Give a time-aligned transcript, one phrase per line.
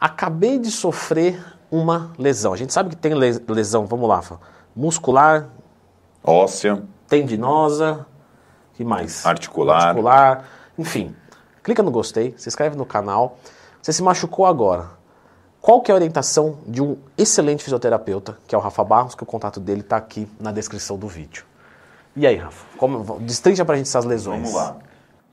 [0.00, 2.52] Acabei de sofrer uma lesão.
[2.52, 4.22] A gente sabe que tem les- lesão, vamos lá,
[4.74, 5.48] muscular,
[6.24, 8.06] Óssea, tendinosa,
[8.74, 9.24] que mais?
[9.26, 9.88] Articular.
[9.88, 10.44] Articular,
[10.78, 11.14] enfim.
[11.62, 13.38] Clica no gostei, se inscreve no canal.
[13.82, 14.90] Você se machucou agora.
[15.60, 19.22] Qual que é a orientação de um excelente fisioterapeuta, que é o Rafa Barros, que
[19.22, 21.44] o contato dele está aqui na descrição do vídeo.
[22.16, 22.64] E aí, Rafa?
[22.78, 24.50] Como, destrincha pra gente essas lesões.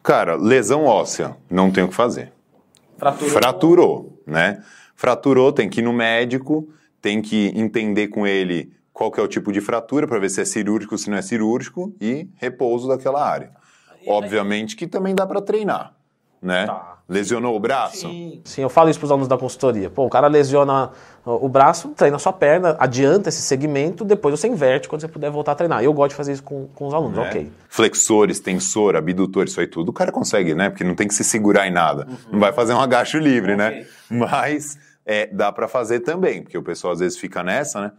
[0.03, 2.33] Cara, lesão óssea, não tem o que fazer.
[2.97, 3.29] Fraturou.
[3.31, 4.63] Fraturou, né?
[4.95, 6.69] Fraturou, tem que ir no médico,
[7.01, 10.41] tem que entender com ele qual que é o tipo de fratura para ver se
[10.41, 13.51] é cirúrgico, se não é cirúrgico e repouso daquela área.
[14.07, 15.96] Obviamente que também dá para treinar,
[16.41, 16.65] né?
[16.65, 16.97] Tá.
[17.09, 18.09] Lesionou o braço?
[18.43, 19.89] Sim, eu falo isso para os alunos da consultoria.
[19.89, 20.91] Pô, o cara lesiona
[21.25, 25.31] o braço, treina a sua perna, adianta esse segmento, depois você inverte quando você puder
[25.31, 25.81] voltar a treinar.
[25.81, 27.27] Eu gosto de fazer isso com, com os alunos, né?
[27.27, 27.51] ok.
[27.69, 30.69] Flexores, tensor, abdutor, isso aí tudo o cara consegue, né?
[30.69, 32.05] Porque não tem que se segurar em nada.
[32.09, 32.17] Uhum.
[32.33, 33.85] Não vai fazer um agacho livre, né?
[34.09, 37.91] Mas é, dá para fazer também, porque o pessoal às vezes fica nessa, né?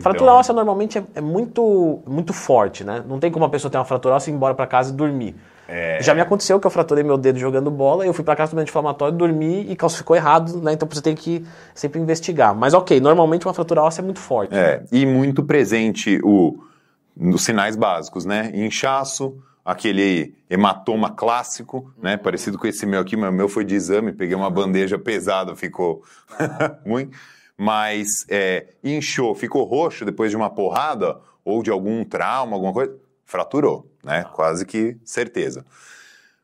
[0.00, 3.04] Fratura óssea normalmente é, é muito, muito forte, né?
[3.06, 4.96] Não tem como uma pessoa ter uma fratura óssea e ir embora para casa e
[4.96, 5.34] dormir.
[5.68, 6.02] É.
[6.02, 8.62] Já me aconteceu que eu fraturei meu dedo jogando bola, eu fui para casa tomando
[8.62, 10.72] anti-inflamatório, dormi e calcificou errado, né?
[10.72, 12.54] Então você tem que sempre investigar.
[12.54, 14.54] Mas ok, normalmente uma fratura óssea é muito forte.
[14.54, 16.58] É, e muito presente o,
[17.16, 18.50] nos sinais básicos, né?
[18.54, 22.16] Inchaço, aquele hematoma clássico, né?
[22.16, 25.56] Parecido com esse meu aqui, mas o meu foi de exame, peguei uma bandeja pesada,
[25.56, 26.02] ficou
[26.86, 27.10] ruim.
[27.56, 32.96] Mas é, inchou, ficou roxo depois de uma porrada ou de algum trauma, alguma coisa,
[33.24, 34.24] fraturou, né?
[34.32, 35.64] Quase que certeza.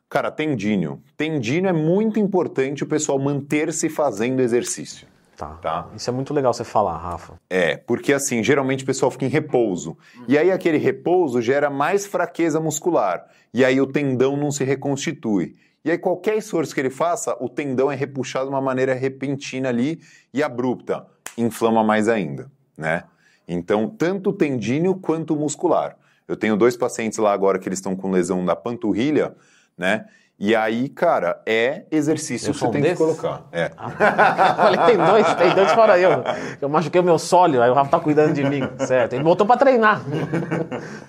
[0.09, 1.01] Cara, tendínio.
[1.17, 5.07] Tendínio é muito importante o pessoal manter-se fazendo exercício.
[5.37, 5.55] Tá.
[5.63, 5.89] Tá.
[5.97, 7.41] Isso é muito legal você falar, Rafa.
[7.49, 9.97] É, porque assim, geralmente o pessoal fica em repouso.
[10.29, 13.25] E aí aquele repouso gera mais fraqueza muscular.
[13.55, 15.55] E aí o tendão não se reconstitui.
[15.83, 19.71] E aí qualquer esforço que ele faça, o tendão é repuxado de uma maneira repentina
[19.71, 20.01] ali
[20.35, 21.07] e abrupta.
[21.39, 23.05] Inflama mais ainda, né?
[23.49, 25.97] Então, tanto o tendíneo quanto o muscular.
[26.29, 29.35] Eu tenho dois pacientes lá agora que eles estão com lesão da panturrilha,
[29.77, 30.07] né?
[30.43, 33.47] E aí, cara, é exercício que você um tem que colocar.
[33.53, 33.67] É.
[33.67, 36.25] Eu falei, tem dois, tem dois fora eu.
[36.59, 39.13] Eu machuquei o meu sólio, aí o Rafa tá cuidando de mim, certo?
[39.13, 40.03] Ele voltou pra treinar.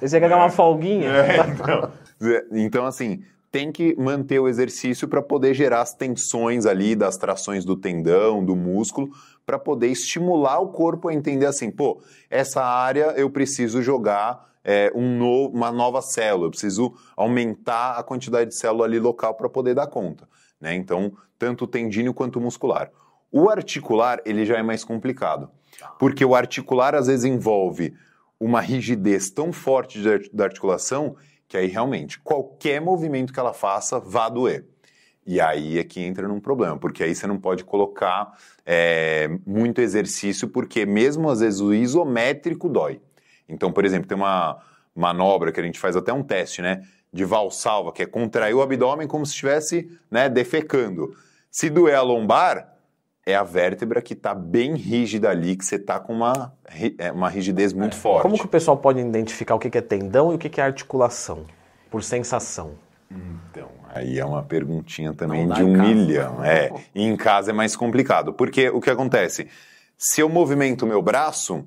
[0.02, 1.10] Esse quer dar uma folguinha.
[2.52, 7.64] Então, assim, tem que manter o exercício para poder gerar as tensões ali das trações
[7.64, 9.12] do tendão, do músculo,
[9.46, 14.92] para poder estimular o corpo a entender assim, pô, essa área eu preciso jogar é,
[14.96, 19.50] um no- uma nova célula, eu preciso aumentar a quantidade de célula ali local para
[19.50, 20.28] poder dar conta.
[20.60, 20.76] Né?
[20.76, 22.92] Então, tanto tendíneo quanto muscular.
[23.32, 25.50] O articular, ele já é mais complicado,
[25.98, 27.94] porque o articular às vezes envolve
[28.40, 30.00] uma rigidez tão forte
[30.34, 31.16] da articulação
[31.48, 34.66] que aí realmente qualquer movimento que ela faça vá doer.
[35.26, 38.32] E aí é que entra num problema, porque aí você não pode colocar
[38.66, 43.00] é, muito exercício, porque mesmo às vezes o isométrico dói.
[43.52, 44.58] Então, por exemplo, tem uma
[44.96, 46.84] manobra que a gente faz até um teste, né?
[47.12, 51.14] De valsalva, que é contrair o abdômen como se estivesse né, defecando.
[51.50, 52.72] Se doer a lombar,
[53.26, 56.54] é a vértebra que está bem rígida ali, que você está com uma,
[56.98, 58.24] é, uma rigidez muito forte.
[58.24, 61.46] Como que o pessoal pode identificar o que é tendão e o que é articulação?
[61.90, 62.76] Por sensação.
[63.12, 66.44] Então, aí é uma perguntinha também de um milhão.
[66.44, 68.34] É, e em casa é mais complicado.
[68.34, 69.48] Porque o que acontece?
[69.98, 71.66] Se eu movimento o meu braço,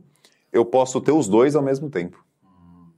[0.54, 2.24] eu posso ter os dois ao mesmo tempo.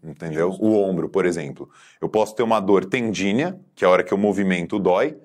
[0.05, 0.50] Entendeu?
[0.61, 1.69] O ombro, por exemplo.
[2.00, 5.17] Eu posso ter uma dor tendínea, que é a hora que eu movimento dói,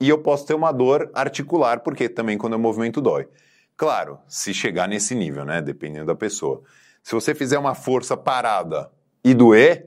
[0.00, 3.28] e eu posso ter uma dor articular, porque também quando eu movimento dói.
[3.76, 5.62] Claro, se chegar nesse nível, né?
[5.62, 6.62] Dependendo da pessoa.
[7.02, 8.90] Se você fizer uma força parada
[9.22, 9.86] e doer,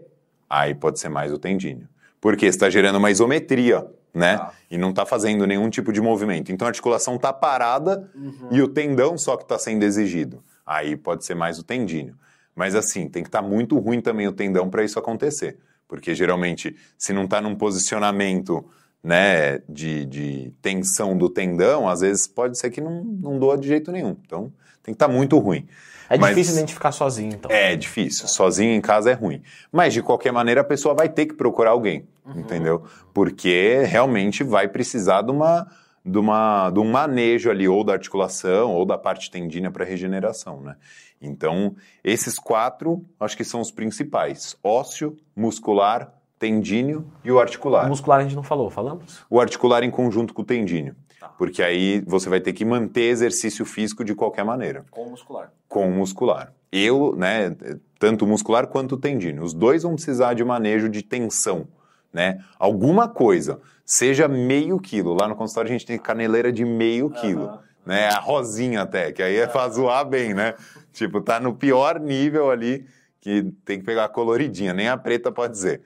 [0.49, 1.89] aí pode ser mais o tendíneo.
[2.21, 4.37] Porque está gerando uma isometria, né?
[4.37, 4.53] Tá.
[4.69, 6.51] E não está fazendo nenhum tipo de movimento.
[6.51, 8.09] Então a articulação está parada
[8.51, 10.43] e o tendão só que está sendo exigido.
[10.71, 12.15] Aí pode ser mais o tendíneo.
[12.55, 15.57] Mas assim, tem que estar muito ruim também o tendão para isso acontecer.
[15.87, 18.65] Porque geralmente, se não está num posicionamento
[19.03, 23.67] né, de, de tensão do tendão, às vezes pode ser que não, não doa de
[23.67, 24.15] jeito nenhum.
[24.25, 24.51] Então
[24.81, 25.67] tem que estar muito ruim.
[26.09, 27.49] É Mas- difícil identificar sozinho, então.
[27.51, 28.27] é difícil.
[28.27, 29.41] Sozinho em casa é ruim.
[29.71, 32.83] Mas, de qualquer maneira, a pessoa vai ter que procurar alguém, entendeu?
[33.13, 35.65] Porque realmente vai precisar de, uma,
[36.05, 40.61] de, uma, de um manejo ali, ou da articulação, ou da parte tendínea para regeneração,
[40.61, 40.75] né?
[41.21, 44.57] Então, esses quatro, acho que são os principais.
[44.63, 47.85] Ósseo, muscular, tendíneo e o articular.
[47.85, 49.23] O muscular a gente não falou, falamos?
[49.29, 50.95] O articular em conjunto com o tendíneo.
[51.37, 55.51] Porque aí você vai ter que manter exercício físico de qualquer maneira Com o muscular.
[55.67, 56.51] com o muscular.
[56.71, 57.55] Eu, né,
[57.99, 59.43] tanto o muscular quanto o tendíneo.
[59.43, 61.67] Os dois vão precisar de manejo de tensão,
[62.13, 62.39] né?
[62.59, 65.13] Alguma coisa, seja meio quilo.
[65.13, 67.59] Lá no consultório a gente tem caneleira de meio quilo.
[67.85, 68.07] né?
[68.09, 70.53] A rosinha até, que aí é pra zoar bem, né?
[70.93, 72.85] Tipo, tá no pior nível ali,
[73.19, 75.81] que tem que pegar a coloridinha, nem a preta pode dizer.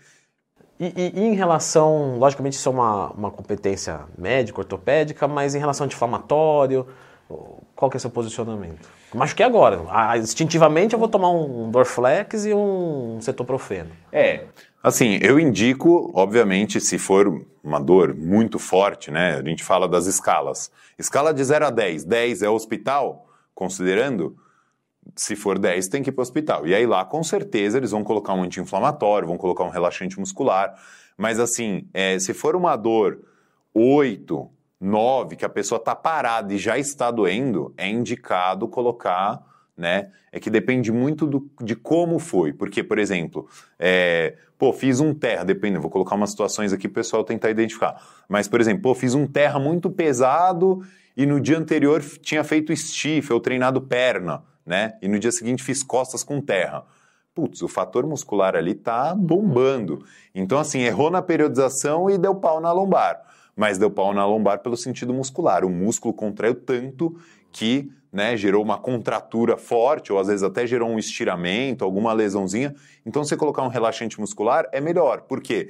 [0.79, 5.59] E, e, e, em relação, logicamente isso é uma, uma competência médica, ortopédica, mas em
[5.59, 6.85] relação a anti-inflamatório,
[7.75, 8.87] qual que é o seu posicionamento?
[9.13, 9.81] Machuquei agora.
[9.89, 13.89] Ah, instintivamente eu vou tomar um Dorflex e um cetoprofeno.
[14.11, 14.43] É,
[14.85, 19.35] assim, eu indico, obviamente, se for uma dor muito forte, né?
[19.35, 20.71] A gente fala das escalas.
[20.97, 22.03] Escala de 0 a 10.
[22.03, 24.37] 10 é hospital, considerando,
[25.15, 26.67] se for 10 tem que ir para o hospital.
[26.67, 30.75] E aí lá, com certeza, eles vão colocar um anti-inflamatório, vão colocar um relaxante muscular.
[31.17, 33.21] Mas assim, é, se for uma dor
[33.73, 34.47] 8,
[34.79, 39.43] 9, que a pessoa está parada e já está doendo, é indicado colocar,
[39.77, 40.09] né?
[40.31, 42.53] É que depende muito do, de como foi.
[42.53, 46.99] Porque, por exemplo, é, pô, fiz um terra, depende, vou colocar umas situações aqui para
[46.99, 48.01] o pessoal tentar identificar.
[48.27, 50.81] Mas, por exemplo, pô, fiz um terra muito pesado
[51.15, 54.95] e no dia anterior tinha feito stiff ou treinado perna, né?
[55.01, 56.83] E no dia seguinte fiz costas com terra.
[57.33, 60.05] Putz, o fator muscular ali tá bombando.
[60.33, 63.21] Então, assim, errou na periodização e deu pau na lombar
[63.55, 65.63] mas deu pau na lombar pelo sentido muscular.
[65.63, 67.15] O músculo contraiu tanto
[67.51, 72.73] que né, gerou uma contratura forte, ou às vezes até gerou um estiramento, alguma lesãozinha.
[73.05, 75.23] Então, você colocar um relaxante muscular é melhor.
[75.23, 75.67] Por quê?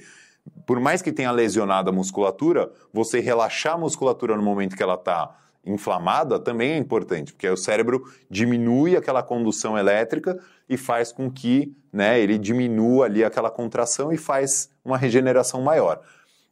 [0.63, 4.93] Por mais que tenha lesionado a musculatura, você relaxar a musculatura no momento que ela
[4.93, 10.39] está inflamada também é importante, porque o cérebro diminui aquela condução elétrica
[10.69, 15.99] e faz com que né, ele diminua ali aquela contração e faz uma regeneração maior.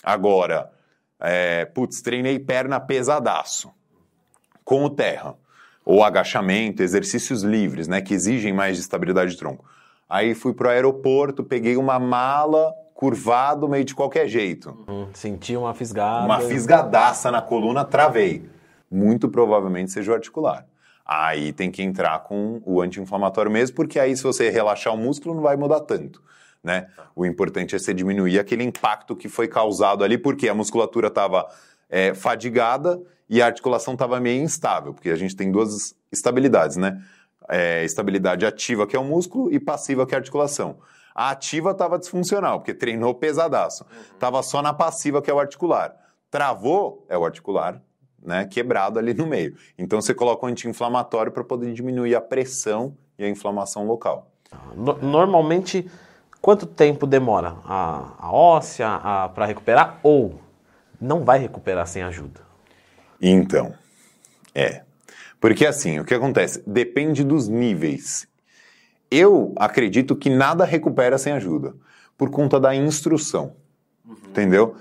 [0.01, 0.71] Agora,
[1.19, 3.71] é, putz, treinei perna pesadaço
[4.65, 5.35] com o terra,
[5.85, 9.65] ou agachamento, exercícios livres, né, que exigem mais de estabilidade de tronco.
[10.09, 14.77] Aí fui pro aeroporto, peguei uma mala curvado meio de qualquer jeito.
[14.87, 16.25] Uhum, senti uma fisgada.
[16.25, 18.47] Uma fisgadaça na coluna, travei.
[18.89, 20.65] Muito provavelmente seja o articular.
[21.05, 25.35] Aí tem que entrar com o anti-inflamatório mesmo, porque aí se você relaxar o músculo
[25.35, 26.21] não vai mudar tanto
[26.63, 26.87] né?
[27.15, 31.45] O importante é você diminuir aquele impacto que foi causado ali, porque a musculatura estava
[31.93, 32.99] é, fadigada
[33.29, 36.99] e a articulação estava meio instável, porque a gente tem duas estabilidades, né?
[37.47, 40.77] É, estabilidade ativa, que é o músculo, e passiva, que é a articulação.
[41.13, 43.85] A ativa estava disfuncional, porque treinou pesadaço.
[44.11, 44.43] Estava uhum.
[44.43, 45.95] só na passiva, que é o articular.
[46.31, 47.79] Travou, é o articular,
[48.19, 49.55] né, quebrado ali no meio.
[49.77, 54.31] Então você coloca um anti-inflamatório para poder diminuir a pressão e a inflamação local.
[54.75, 55.87] Normalmente
[56.43, 58.99] Quanto tempo demora a, a óssea
[59.33, 60.41] para recuperar ou
[61.03, 62.41] não vai recuperar sem ajuda?
[63.21, 63.73] Então,
[64.55, 64.83] é.
[65.39, 66.63] Porque assim, o que acontece?
[66.65, 68.27] Depende dos níveis.
[69.11, 71.75] Eu acredito que nada recupera sem ajuda,
[72.17, 73.55] por conta da instrução.
[74.05, 74.15] Uhum.
[74.29, 74.75] Entendeu?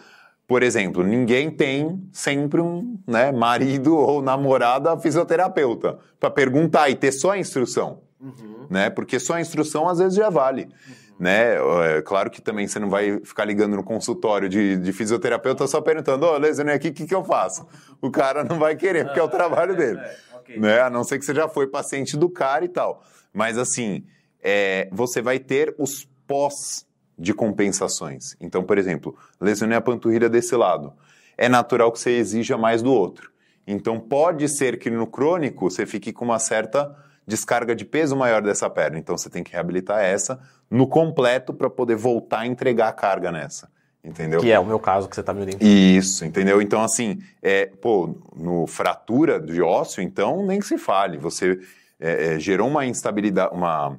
[0.46, 7.12] Por exemplo, ninguém tem sempre um né, marido ou namorada fisioterapeuta para perguntar e ter
[7.12, 8.00] só a instrução.
[8.20, 8.66] Uhum.
[8.70, 8.90] Né?
[8.90, 10.62] Porque só a instrução às vezes já vale.
[10.64, 11.54] Uhum né?
[11.96, 15.80] É, claro que também você não vai ficar ligando no consultório de, de fisioterapeuta só
[15.80, 17.66] perguntando, ô, oh, lesionei aqui, o que, que eu faço?
[18.00, 19.98] O cara não vai querer, porque é o trabalho dele.
[19.98, 20.58] É, okay.
[20.58, 20.80] né?
[20.80, 23.02] A não ser que você já foi paciente do cara e tal.
[23.32, 24.04] Mas assim,
[24.42, 26.86] é, você vai ter os pós
[27.18, 28.36] de compensações.
[28.40, 30.92] Então, por exemplo, lesionei a panturrilha desse lado.
[31.36, 33.30] É natural que você exija mais do outro.
[33.66, 36.94] Então, pode ser que no crônico você fique com uma certa
[37.26, 38.98] descarga de peso maior dessa perna.
[38.98, 43.30] Então você tem que reabilitar essa no completo para poder voltar a entregar a carga
[43.30, 43.70] nessa.
[44.04, 44.40] Entendeu?
[44.40, 45.62] Que é o meu caso que você está me orientando.
[45.62, 46.60] Isso, entendeu?
[46.60, 51.18] Então, assim, é, pô, no fratura de ósseo, então, nem se fale.
[51.18, 51.60] Você
[52.00, 53.96] é, é, gerou uma instabilidade, uma,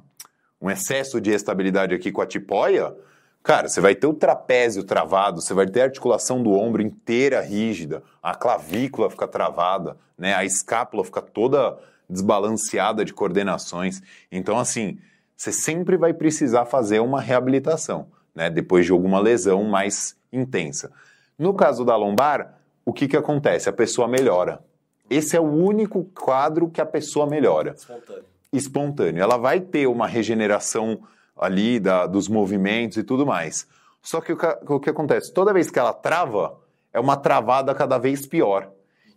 [0.60, 2.94] um excesso de estabilidade aqui com a tipóia,
[3.42, 7.40] cara, você vai ter o trapézio travado, você vai ter a articulação do ombro inteira
[7.40, 10.34] rígida, a clavícula fica travada, né?
[10.34, 14.02] A escápula fica toda desbalanceada de coordenações.
[14.30, 14.98] Então, assim,
[15.36, 18.50] você sempre vai precisar fazer uma reabilitação, né?
[18.50, 20.92] Depois de alguma lesão mais intensa.
[21.38, 23.68] No caso da lombar, o que, que acontece?
[23.68, 24.62] A pessoa melhora.
[25.08, 27.72] Esse é o único quadro que a pessoa melhora.
[27.72, 28.24] Espontâneo.
[28.52, 29.22] Espontâneo.
[29.22, 31.00] Ela vai ter uma regeneração
[31.36, 33.66] ali da, dos movimentos e tudo mais.
[34.00, 35.32] Só que o, o que acontece?
[35.32, 36.58] Toda vez que ela trava,
[36.92, 38.70] é uma travada cada vez pior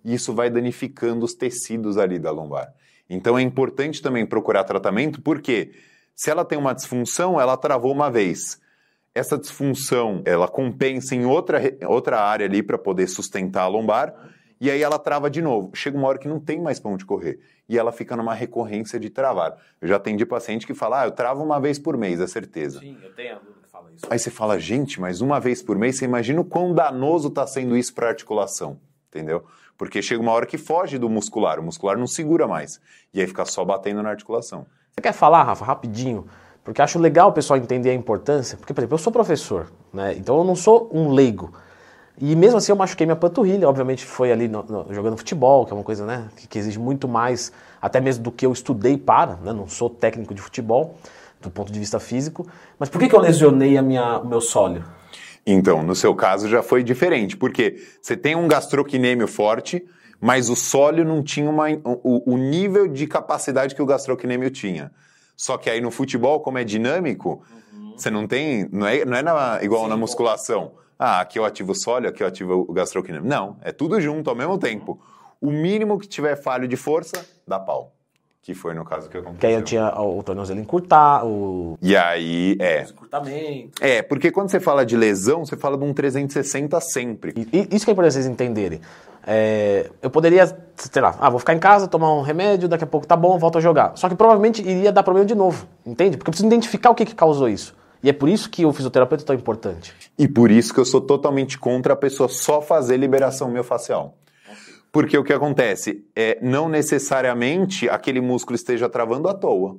[0.08, 2.74] e isso vai danificando os tecidos ali da lombar.
[3.10, 5.74] Então é importante também procurar tratamento, porque
[6.16, 8.58] se ela tem uma disfunção, ela travou uma vez.
[9.14, 14.16] Essa disfunção, ela compensa em outra, outra área ali para poder sustentar a lombar,
[14.62, 15.72] e aí ela trava de novo.
[15.74, 18.98] Chega uma hora que não tem mais para onde correr, e ela fica numa recorrência
[18.98, 19.58] de travar.
[19.82, 22.80] Eu já atendi paciente que fala, ah, eu travo uma vez por mês, é certeza.
[22.80, 24.06] Sim, eu tenho aluno que fala isso.
[24.10, 27.46] Aí você fala, gente, mas uma vez por mês, você imagina o quão danoso está
[27.46, 29.44] sendo isso para a articulação, entendeu?
[29.78, 32.82] Porque chega uma hora que foge do muscular, o muscular não segura mais.
[33.14, 34.66] E aí fica só batendo na articulação.
[34.92, 36.26] Você quer falar, Rafa, rapidinho?
[36.64, 38.58] Porque acho legal o pessoal entender a importância.
[38.58, 40.16] Porque, por exemplo, eu sou professor, né?
[40.18, 41.54] Então eu não sou um leigo.
[42.20, 45.72] E mesmo assim eu machuquei minha panturrilha, obviamente foi ali no, no, jogando futebol, que
[45.72, 48.98] é uma coisa né, que, que, exige muito mais, até mesmo do que eu estudei
[48.98, 49.54] para, né?
[49.54, 50.96] não sou técnico de futebol,
[51.40, 52.48] do ponto de vista físico.
[52.80, 54.84] Mas por que, que eu lesionei a minha, o meu sólio?
[55.50, 59.82] Então, no seu caso já foi diferente, porque você tem um gastrocnêmio forte,
[60.20, 64.92] mas o sólio não tinha uma, o, o nível de capacidade que o gastrocnêmio tinha.
[65.38, 67.94] Só que aí no futebol, como é dinâmico, uhum.
[67.96, 68.68] você não tem.
[68.74, 70.74] Não é, não é na, igual Sim, na musculação.
[71.00, 73.24] Ah, aqui eu ativo o sólio, aqui eu ativo o gastrocnêmio.
[73.24, 75.00] Não, é tudo junto ao mesmo tempo.
[75.40, 77.97] O mínimo que tiver falho de força, dá pau.
[78.48, 79.42] Que foi no caso que aconteceu.
[79.42, 81.78] Que aí eu tinha o tornozelo encurtar, o...
[81.82, 82.84] E aí, é...
[82.84, 83.84] Encurtamento.
[83.84, 87.34] É, porque quando você fala de lesão, você fala de um 360 sempre.
[87.36, 88.80] E, isso que é importante vocês entenderem.
[89.28, 92.88] É, eu poderia, sei lá, ah, vou ficar em casa, tomar um remédio, daqui a
[92.88, 93.92] pouco tá bom, volto a jogar.
[93.98, 96.16] Só que provavelmente iria dar problema de novo, entende?
[96.16, 97.76] Porque eu preciso identificar o que, que causou isso.
[98.02, 99.94] E é por isso que o fisioterapeuta é tão importante.
[100.18, 104.16] E por isso que eu sou totalmente contra a pessoa só fazer liberação miofascial.
[104.98, 109.74] Porque o que acontece é não necessariamente aquele músculo esteja travando à toa.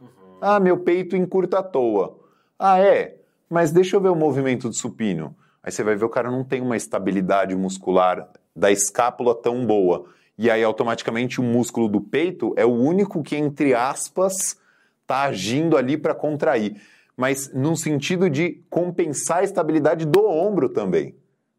[0.00, 0.08] Uhum.
[0.40, 2.16] Ah, meu peito encurta à toa.
[2.56, 3.16] Ah, é?
[3.48, 5.34] Mas deixa eu ver o movimento do supino.
[5.60, 10.04] Aí você vai ver o cara não tem uma estabilidade muscular da escápula tão boa.
[10.38, 14.56] E aí automaticamente o músculo do peito é o único que, entre aspas,
[15.02, 16.80] está agindo ali para contrair.
[17.16, 21.16] Mas no sentido de compensar a estabilidade do ombro também.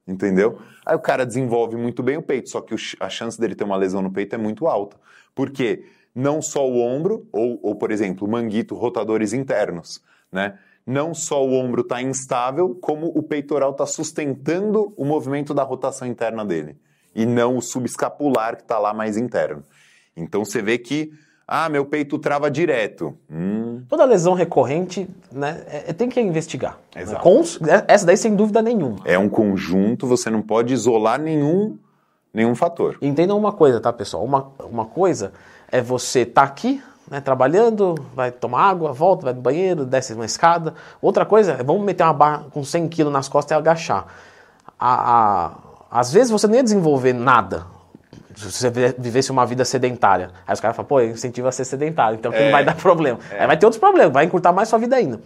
[0.08, 0.60] Entendeu?
[0.86, 3.77] Aí o cara desenvolve muito bem o peito, só que a chance dele ter uma
[3.77, 4.98] lesão no peito é muito alta.
[5.34, 10.58] Porque não só o ombro, ou, ou por exemplo, manguito, rotadores internos, né?
[10.86, 16.08] Não só o ombro está instável, como o peitoral está sustentando o movimento da rotação
[16.08, 16.75] interna dele.
[17.13, 19.63] E não o subescapular que está lá mais interno.
[20.17, 21.12] Então você vê que
[21.53, 23.13] ah, meu peito trava direto.
[23.29, 23.81] Hum.
[23.89, 26.77] Toda lesão recorrente, né, é, é tem que investigar.
[26.96, 27.22] Exato.
[27.22, 29.00] Com, é, essa daí sem dúvida nenhuma.
[29.03, 31.77] É um conjunto, você não pode isolar nenhum,
[32.34, 32.98] nenhum fator.
[33.01, 34.24] Entendam uma coisa, tá, pessoal?
[34.24, 35.34] Uma, uma coisa
[35.70, 40.13] é você estar tá aqui, né, trabalhando, vai tomar água, volta, vai no banheiro, desce
[40.13, 40.74] uma escada.
[41.01, 44.08] Outra coisa é, vamos meter uma barra com 100 quilos nas costas e agachar.
[44.79, 47.65] A, a, às vezes você nem ia desenvolver nada
[48.50, 50.31] se você vivesse uma vida sedentária.
[50.48, 53.19] Aí os caras falam, pô, incentiva a ser sedentário, então é, não vai dar problema.
[53.31, 53.41] É.
[53.41, 55.19] Aí vai ter outros problemas, vai encurtar mais sua vida ainda.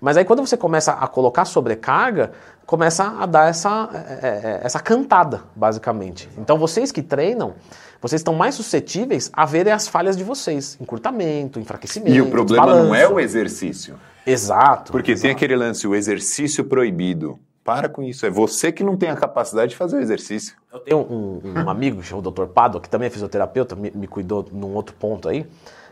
[0.00, 2.32] Mas aí quando você começa a colocar sobrecarga,
[2.66, 6.28] começa a dar essa, é, é, essa cantada, basicamente.
[6.36, 7.54] Então vocês que treinam,
[8.00, 10.76] vocês estão mais suscetíveis a verem as falhas de vocês.
[10.80, 12.14] Encurtamento, enfraquecimento.
[12.14, 13.98] E o problema não é o exercício.
[14.26, 14.92] Exato.
[14.92, 15.22] Porque exato.
[15.22, 17.38] tem aquele lance, o exercício proibido.
[17.66, 18.24] Para com isso.
[18.24, 20.54] É você que não tem a capacidade de fazer o exercício.
[20.72, 22.44] Eu tenho um, um amigo, o Dr.
[22.44, 25.44] Pado, que também é fisioterapeuta, me, me, cuidou num outro ponto aí.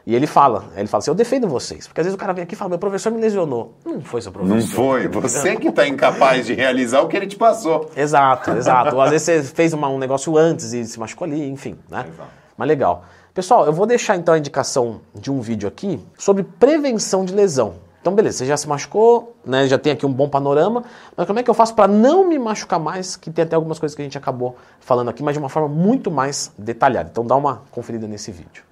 [0.07, 1.88] E ele fala, ele fala assim, eu defendo vocês.
[1.88, 3.75] Porque às vezes o cara vem aqui e fala, meu professor me lesionou.
[3.85, 4.54] Não foi seu professor.
[4.54, 5.09] Não foi.
[5.09, 7.90] Você que está incapaz de realizar o que ele te passou.
[7.97, 8.95] Exato, exato.
[8.95, 12.07] Ou às vezes você fez uma, um negócio antes e se machucou ali, enfim, né?
[12.07, 12.31] Exato.
[12.57, 13.04] Mas legal.
[13.33, 17.75] Pessoal, eu vou deixar então a indicação de um vídeo aqui sobre prevenção de lesão.
[18.05, 19.67] Então, beleza, você já se machucou, né?
[19.67, 20.85] Já tem aqui um bom panorama,
[21.17, 23.17] mas como é que eu faço para não me machucar mais?
[23.17, 25.71] Que tem até algumas coisas que a gente acabou falando aqui, mas de uma forma
[25.71, 27.09] muito mais detalhada.
[27.11, 28.63] Então, dá uma conferida nesse vídeo.